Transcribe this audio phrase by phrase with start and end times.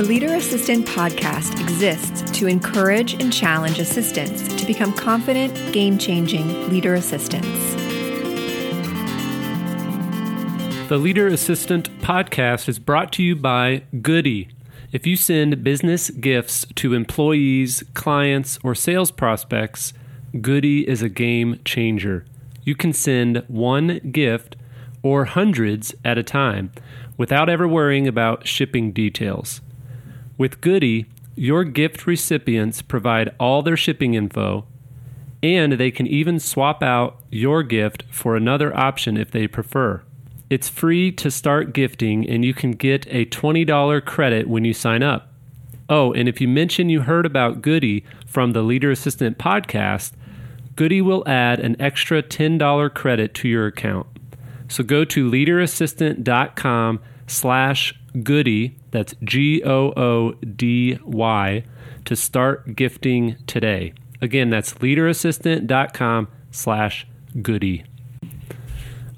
[0.00, 6.70] The Leader Assistant podcast exists to encourage and challenge assistants to become confident, game changing
[6.70, 7.74] leader assistants.
[10.88, 14.48] The Leader Assistant podcast is brought to you by Goody.
[14.90, 19.92] If you send business gifts to employees, clients, or sales prospects,
[20.40, 22.24] Goody is a game changer.
[22.64, 24.56] You can send one gift
[25.02, 26.72] or hundreds at a time
[27.18, 29.60] without ever worrying about shipping details.
[30.40, 31.04] With Goody,
[31.36, 34.64] your gift recipients provide all their shipping info,
[35.42, 40.02] and they can even swap out your gift for another option if they prefer.
[40.48, 45.02] It's free to start gifting, and you can get a $20 credit when you sign
[45.02, 45.30] up.
[45.90, 50.12] Oh, and if you mention you heard about Goody from the Leader Assistant podcast,
[50.74, 54.06] Goody will add an extra $10 credit to your account.
[54.68, 61.64] So go to leaderassistant.com slash goody, that's G O O D Y,
[62.04, 63.92] to start gifting today.
[64.20, 67.06] Again, that's leaderassistant.com slash
[67.40, 67.84] goody.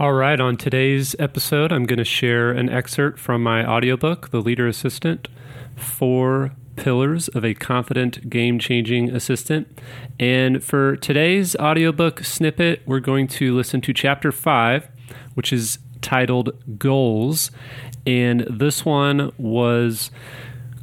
[0.00, 4.40] All right, on today's episode, I'm going to share an excerpt from my audiobook, The
[4.40, 5.28] Leader Assistant
[5.74, 9.80] Four Pillars of a Confident Game Changing Assistant.
[10.20, 14.88] And for today's audiobook snippet, we're going to listen to chapter five,
[15.34, 17.50] which is titled Goals.
[18.06, 20.10] And this one was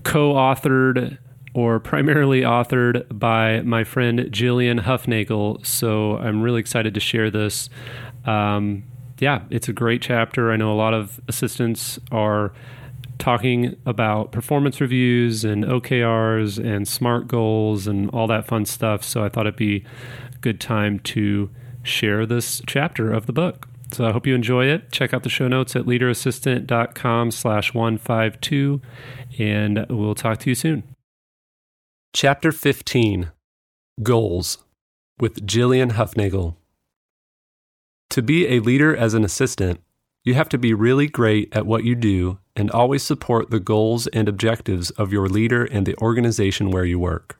[0.03, 1.17] co authored
[1.53, 5.66] or primarily authored by my friend Jillian Hufnagel.
[5.66, 7.69] So I'm really excited to share this.
[8.25, 8.83] Um,
[9.19, 10.52] yeah, it's a great chapter.
[10.52, 12.52] I know a lot of assistants are
[13.17, 19.03] talking about performance reviews and OKRs and SMART goals and all that fun stuff.
[19.03, 19.86] So I thought it'd be
[20.33, 21.49] a good time to
[21.83, 23.69] share this chapter of the book.
[23.91, 24.91] So I hope you enjoy it.
[24.91, 28.81] Check out the show notes at leaderassistant.com slash 152
[29.39, 30.83] and we'll talk to you soon.
[32.14, 33.31] Chapter 15
[34.03, 34.58] Goals
[35.20, 36.55] with Jillian Hufnagel.
[38.10, 39.82] To be a leader as an assistant,
[40.23, 44.08] you have to be really great at what you do and always support the goals
[44.08, 47.37] and objectives of your leader and the organization where you work.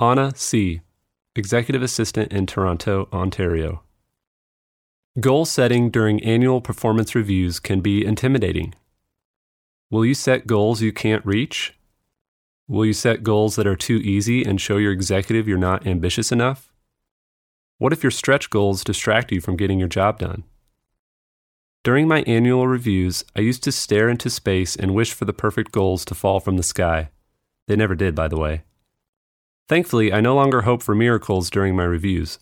[0.00, 0.80] Anna C.,
[1.36, 3.83] Executive Assistant in Toronto, Ontario.
[5.20, 8.74] Goal setting during annual performance reviews can be intimidating.
[9.88, 11.78] Will you set goals you can't reach?
[12.66, 16.32] Will you set goals that are too easy and show your executive you're not ambitious
[16.32, 16.72] enough?
[17.78, 20.42] What if your stretch goals distract you from getting your job done?
[21.84, 25.70] During my annual reviews, I used to stare into space and wish for the perfect
[25.70, 27.10] goals to fall from the sky.
[27.68, 28.64] They never did, by the way.
[29.68, 32.40] Thankfully, I no longer hope for miracles during my reviews.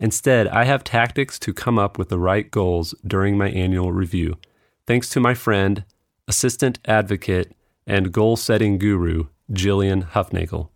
[0.00, 4.38] Instead, I have tactics to come up with the right goals during my annual review,
[4.86, 5.84] thanks to my friend,
[6.28, 7.52] assistant advocate,
[7.86, 10.68] and goal setting guru, Jillian Hufnagel.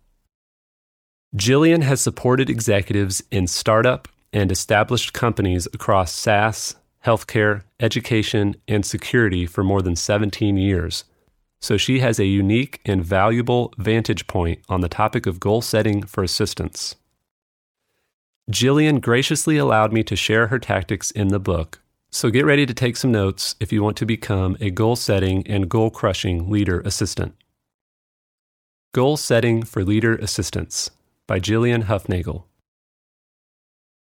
[1.35, 9.45] Jillian has supported executives in startup and established companies across SaaS, healthcare, education, and security
[9.45, 11.05] for more than 17 years.
[11.61, 16.03] So she has a unique and valuable vantage point on the topic of goal setting
[16.03, 16.95] for assistants.
[18.51, 21.81] Jillian graciously allowed me to share her tactics in the book,
[22.11, 25.47] so get ready to take some notes if you want to become a goal setting
[25.47, 27.35] and goal crushing leader assistant.
[28.93, 30.91] Goal Setting for Leader Assistants
[31.25, 32.43] by Jillian Hufnagel.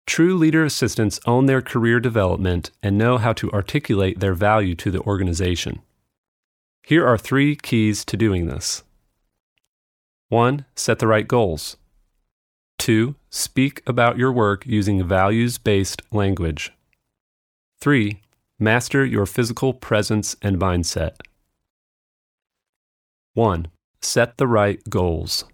[0.06, 4.90] True leader assistants own their career development and know how to articulate their value to
[4.90, 5.80] the organization.
[6.82, 8.82] Here are three keys to doing this
[10.28, 10.66] 1.
[10.74, 11.78] Set the right goals.
[12.84, 13.14] 2.
[13.30, 16.70] Speak about your work using values based language.
[17.80, 18.20] 3.
[18.58, 21.14] Master your physical presence and mindset.
[23.32, 23.68] 1.
[24.02, 25.46] Set the right goals.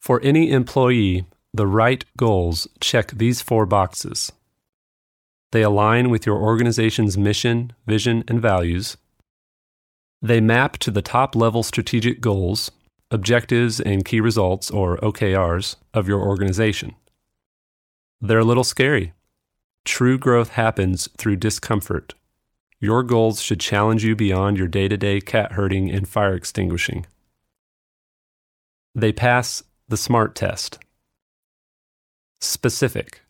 [0.00, 1.24] For any employee,
[1.54, 4.30] the right goals check these four boxes.
[5.52, 8.98] They align with your organization's mission, vision, and values.
[10.20, 12.70] They map to the top level strategic goals,
[13.12, 16.94] objectives, and key results, or OKRs, of your organization.
[18.20, 19.12] They're a little scary.
[19.84, 22.14] True growth happens through discomfort.
[22.80, 27.06] Your goals should challenge you beyond your day to day cat herding and fire extinguishing.
[28.94, 30.78] They pass the SMART test.
[32.40, 33.20] Specific.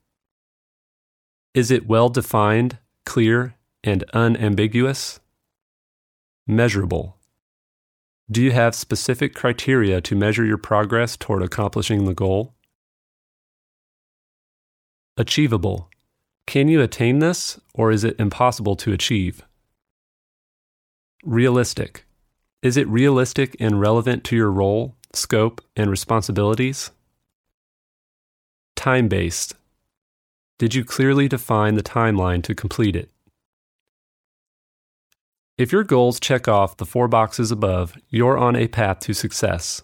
[1.55, 5.20] Is it well defined, clear, and unambiguous?
[6.46, 7.19] Measurable.
[8.31, 12.55] Do you have specific criteria to measure your progress toward accomplishing the goal?
[15.17, 15.91] Achievable.
[16.47, 19.43] Can you attain this, or is it impossible to achieve?
[21.25, 22.05] Realistic.
[22.63, 26.91] Is it realistic and relevant to your role, scope, and responsibilities?
[28.77, 29.55] Time based.
[30.59, 33.11] Did you clearly define the timeline to complete it?
[35.58, 39.82] If your goals check off the four boxes above, you're on a path to success.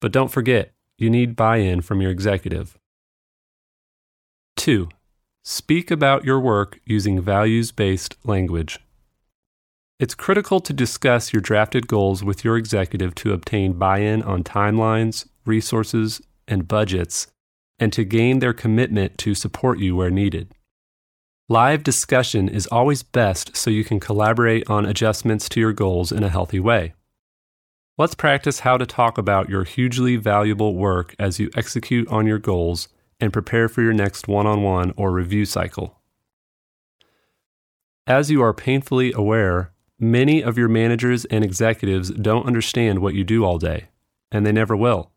[0.00, 2.76] But don't forget, you need buy in from your executive.
[4.56, 4.88] 2.
[5.44, 8.80] Speak about your work using values based language.
[10.00, 14.42] It's critical to discuss your drafted goals with your executive to obtain buy in on
[14.42, 17.28] timelines, resources, and budgets,
[17.78, 20.55] and to gain their commitment to support you where needed.
[21.48, 26.24] Live discussion is always best so you can collaborate on adjustments to your goals in
[26.24, 26.94] a healthy way.
[27.96, 32.40] Let's practice how to talk about your hugely valuable work as you execute on your
[32.40, 32.88] goals
[33.20, 36.00] and prepare for your next one on one or review cycle.
[38.08, 39.70] As you are painfully aware,
[40.00, 43.86] many of your managers and executives don't understand what you do all day,
[44.32, 45.12] and they never will.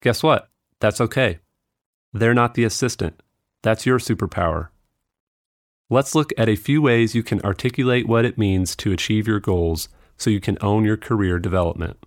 [0.00, 0.48] Guess what?
[0.80, 1.40] That's okay.
[2.10, 3.22] They're not the assistant.
[3.62, 4.71] That's your superpower.
[5.92, 9.40] Let's look at a few ways you can articulate what it means to achieve your
[9.40, 11.98] goals so you can own your career development.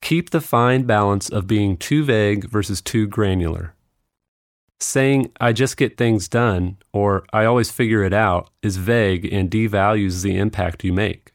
[0.00, 3.76] Keep the fine balance of being too vague versus too granular.
[4.80, 9.48] Saying, I just get things done, or I always figure it out, is vague and
[9.48, 11.34] devalues the impact you make.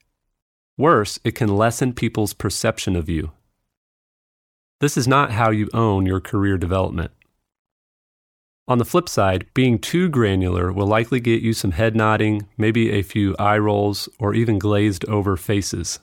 [0.77, 3.31] Worse, it can lessen people's perception of you.
[4.81, 7.11] This is not how you own your career development.
[8.69, 12.91] On the flip side, being too granular will likely get you some head nodding, maybe
[12.91, 15.99] a few eye rolls, or even glazed over faces.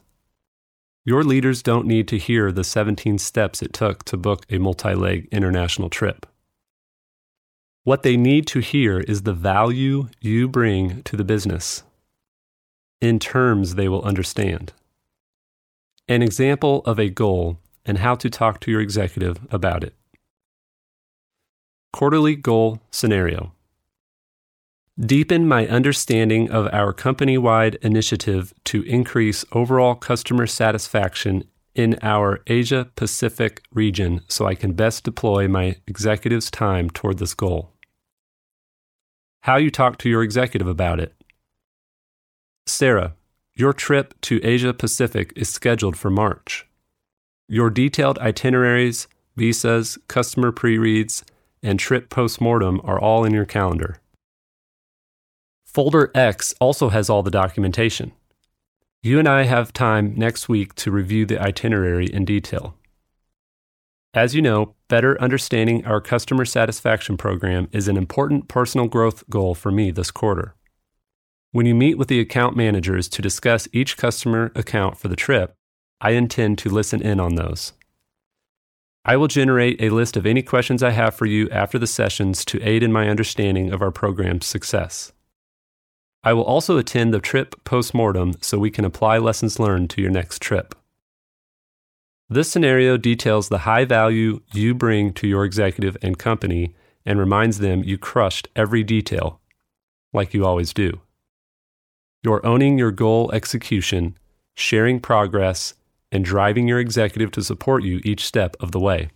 [1.05, 4.95] Your leaders don't need to hear the 17 steps it took to book a multi
[4.95, 6.25] leg international trip.
[7.83, 11.83] What they need to hear is the value you bring to the business
[13.03, 14.73] in terms they will understand.
[16.09, 19.93] An example of a goal and how to talk to your executive about it.
[21.95, 23.53] Quarterly Goal Scenario
[24.99, 32.41] Deepen my understanding of our company wide initiative to increase overall customer satisfaction in our
[32.49, 37.71] Asia Pacific region so I can best deploy my executive's time toward this goal.
[39.43, 41.15] How you talk to your executive about it.
[42.67, 43.15] Sarah,
[43.55, 46.67] your trip to Asia Pacific is scheduled for March.
[47.47, 49.07] Your detailed itineraries,
[49.37, 51.23] visas, customer pre reads,
[51.65, 53.97] and trip postmortem are all in your calendar.
[55.65, 58.13] Folder X also has all the documentation.
[59.03, 62.77] You and I have time next week to review the itinerary in detail.
[64.15, 69.57] As you know, better understanding our customer satisfaction program is an important personal growth goal
[69.57, 70.55] for me this quarter.
[71.51, 75.55] When you meet with the account managers to discuss each customer account for the trip,
[76.01, 77.73] I intend to listen in on those.
[79.07, 82.43] I will generate a list of any questions I have for you after the sessions
[82.47, 85.13] to aid in my understanding of our program's success.
[86.23, 90.11] I will also attend the trip postmortem so we can apply lessons learned to your
[90.11, 90.75] next trip.
[92.31, 96.75] This scenario details the high value you bring to your executive and company
[97.05, 99.39] and reminds them you crushed every detail,
[100.15, 101.03] like you always do.
[102.23, 104.17] You're owning your goal execution,
[104.55, 105.75] sharing progress,
[106.15, 109.11] and driving your executive to support you each step of the way.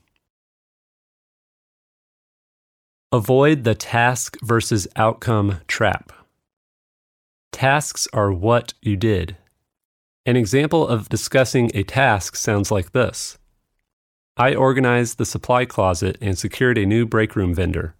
[3.12, 6.12] Avoid the task versus outcome trap.
[7.52, 9.36] Tasks are what you did.
[10.26, 13.38] An example of discussing a task sounds like this
[14.36, 17.94] I organized the supply closet and secured a new break room vendor.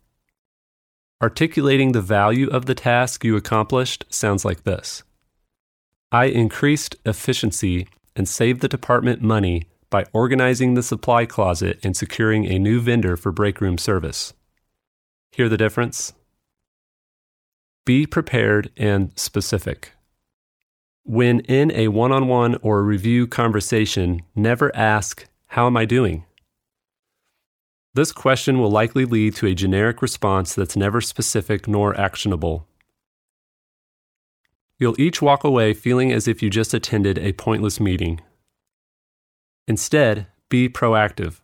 [1.23, 5.05] Articulating the value of the task you accomplished sounds like this
[6.12, 12.44] I increased efficiency and save the department money by organizing the supply closet and securing
[12.44, 14.34] a new vendor for breakroom service.
[15.32, 16.12] Hear the difference?
[17.87, 19.92] Be prepared and specific.
[21.04, 26.25] When in a one on one or review conversation, never ask, How am I doing?
[27.94, 32.67] This question will likely lead to a generic response that's never specific nor actionable.
[34.78, 38.20] You'll each walk away feeling as if you just attended a pointless meeting.
[39.66, 41.40] Instead, be proactive.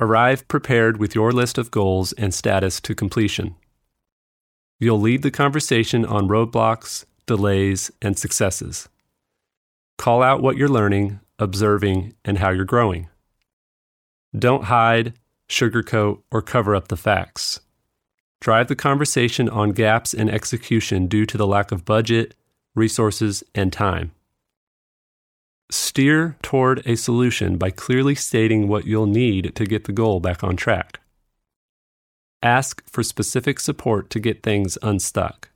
[0.00, 3.54] Arrive prepared with your list of goals and status to completion.
[4.80, 8.88] You'll lead the conversation on roadblocks, delays, and successes.
[9.96, 13.08] Call out what you're learning, observing, and how you're growing.
[14.36, 15.14] Don't hide,
[15.48, 17.60] sugarcoat, or cover up the facts.
[18.42, 22.34] Drive the conversation on gaps in execution due to the lack of budget,
[22.74, 24.10] resources, and time.
[25.70, 30.44] steer toward a solution by clearly stating what you'll need to get the goal back
[30.44, 31.00] on track.
[32.42, 35.50] Ask for specific support to get things unstuck.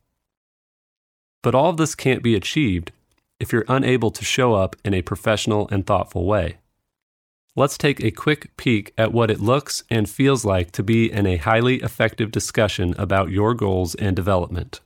[1.42, 2.92] But all of this can't be achieved
[3.38, 6.56] if you're unable to show up in a professional and thoughtful way.
[7.58, 11.26] Let's take a quick peek at what it looks and feels like to be in
[11.26, 14.82] a highly effective discussion about your goals and development.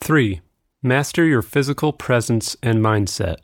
[0.00, 0.40] 3.
[0.82, 3.36] Master your physical presence and mindset.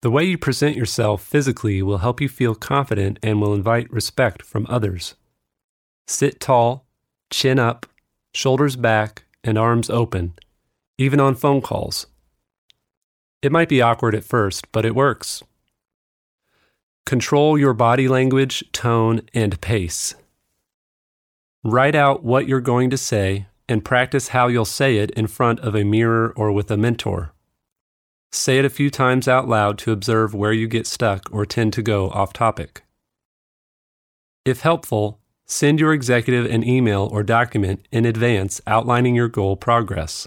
[0.00, 4.40] The way you present yourself physically will help you feel confident and will invite respect
[4.40, 5.16] from others.
[6.06, 6.86] Sit tall,
[7.30, 7.84] chin up,
[8.32, 10.32] shoulders back, and arms open,
[10.96, 12.06] even on phone calls.
[13.42, 15.42] It might be awkward at first, but it works.
[17.06, 20.14] Control your body language, tone, and pace.
[21.62, 25.60] Write out what you're going to say and practice how you'll say it in front
[25.60, 27.32] of a mirror or with a mentor.
[28.32, 31.72] Say it a few times out loud to observe where you get stuck or tend
[31.74, 32.82] to go off topic.
[34.44, 40.26] If helpful, send your executive an email or document in advance outlining your goal progress.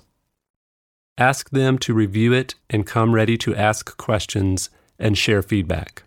[1.17, 6.03] Ask them to review it and come ready to ask questions and share feedback.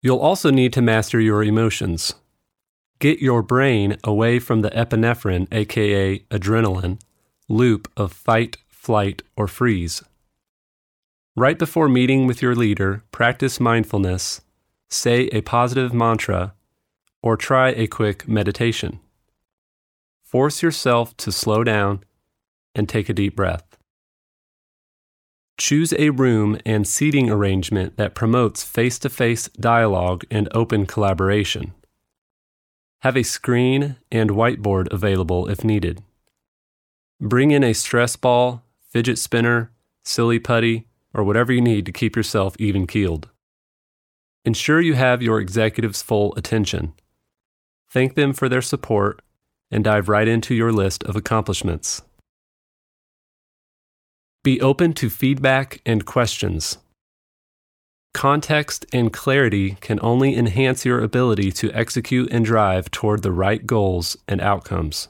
[0.00, 2.14] You'll also need to master your emotions.
[3.00, 7.00] Get your brain away from the epinephrine, aka adrenaline,
[7.48, 10.02] loop of fight, flight, or freeze.
[11.36, 14.40] Right before meeting with your leader, practice mindfulness,
[14.88, 16.54] say a positive mantra,
[17.22, 19.00] or try a quick meditation.
[20.24, 22.02] Force yourself to slow down
[22.74, 23.67] and take a deep breath.
[25.58, 31.74] Choose a room and seating arrangement that promotes face to face dialogue and open collaboration.
[33.00, 36.00] Have a screen and whiteboard available if needed.
[37.20, 38.62] Bring in a stress ball,
[38.92, 39.72] fidget spinner,
[40.04, 43.28] silly putty, or whatever you need to keep yourself even keeled.
[44.44, 46.94] Ensure you have your executives' full attention.
[47.90, 49.22] Thank them for their support
[49.72, 52.02] and dive right into your list of accomplishments.
[54.44, 56.78] Be open to feedback and questions.
[58.14, 63.66] Context and clarity can only enhance your ability to execute and drive toward the right
[63.66, 65.08] goals and outcomes.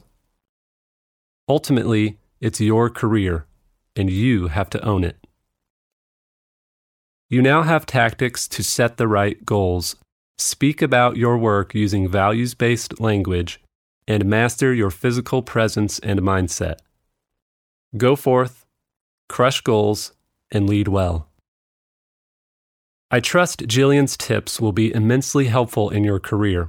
[1.48, 3.46] Ultimately, it's your career,
[3.96, 5.16] and you have to own it.
[7.30, 9.96] You now have tactics to set the right goals,
[10.38, 13.60] speak about your work using values based language,
[14.06, 16.78] and master your physical presence and mindset.
[17.96, 18.64] Go forth,
[19.28, 20.12] crush goals,
[20.50, 21.28] and lead well.
[23.10, 26.68] I trust Jillian's tips will be immensely helpful in your career.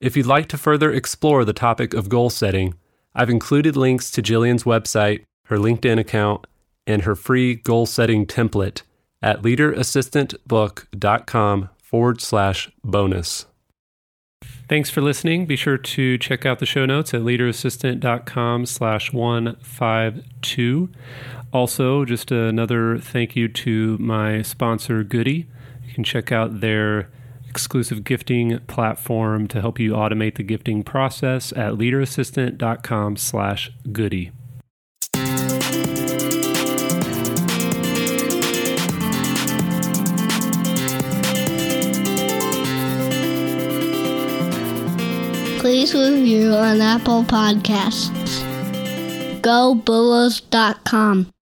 [0.00, 2.74] If you'd like to further explore the topic of goal setting,
[3.14, 6.46] I've included links to Jillian's website, her LinkedIn account,
[6.86, 8.82] and her free goal setting template
[9.22, 13.46] at leaderassistantbook.com forward slash bonus.
[14.68, 15.46] Thanks for listening.
[15.46, 20.90] Be sure to check out the show notes at leaderassistant.com slash 152.
[21.54, 25.46] Also, just another thank you to my sponsor, Goody.
[25.86, 27.08] You can check out their
[27.48, 34.32] exclusive gifting platform to help you automate the gifting process at leaderassistant.com slash goody.
[45.90, 48.42] Please review on Apple Podcasts.
[49.40, 51.37] GoBulls.com